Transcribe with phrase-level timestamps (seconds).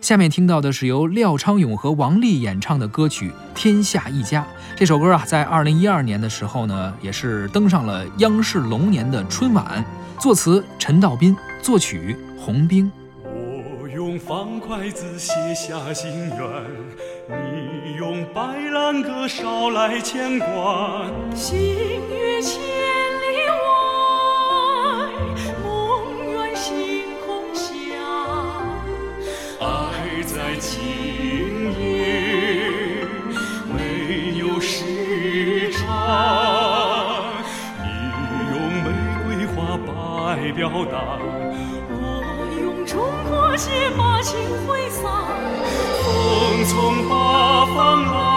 [0.00, 4.42] 下面听到的是由廖昌永和王丽演唱的歌曲《天下一家》。
[4.74, 9.84] 这首歌啊，在二零一二年的时候呢，也是登上了央视龙年的春晚。
[10.18, 12.90] 作词陈道斌，作曲洪兵。
[13.24, 16.38] 我用方块字写下心愿，
[17.28, 18.40] 你用白
[18.70, 21.04] 兰鸽捎来牵挂。
[21.34, 21.69] 心
[30.50, 30.82] 爱情
[33.72, 37.32] 没有时长，
[37.78, 37.86] 你
[38.50, 38.90] 用玫
[39.24, 41.20] 瑰花把爱表达，
[41.88, 41.94] 我
[42.60, 42.98] 用中
[43.30, 45.04] 国结把情挥洒，
[46.02, 48.29] 风从八方来。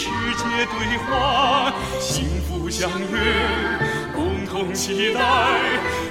[0.00, 3.18] 世界对话，幸福相约，
[4.14, 5.20] 共同期待，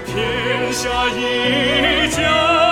[0.05, 2.66] 天下一家。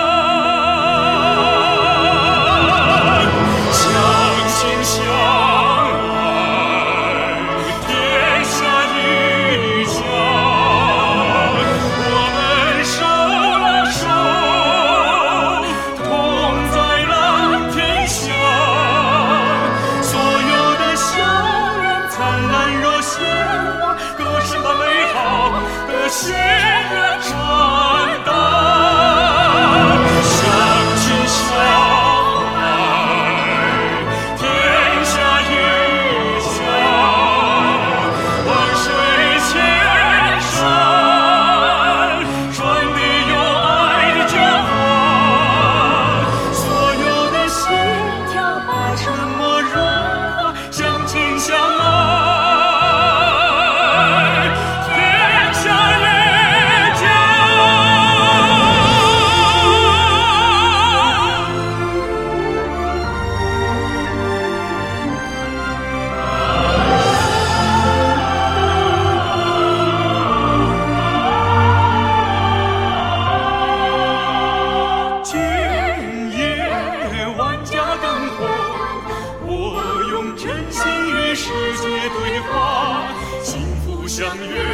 [81.38, 84.64] 世界对话幸福相约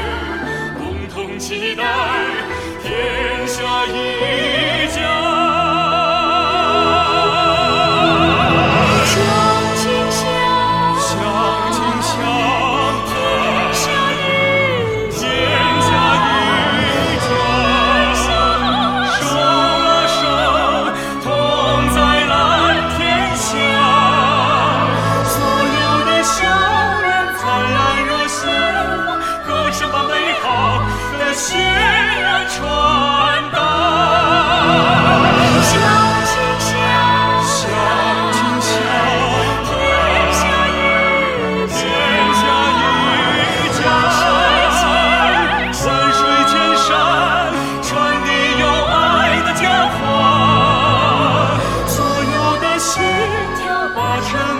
[0.78, 1.82] 共同期待
[2.84, 3.31] 天
[53.94, 54.51] 火车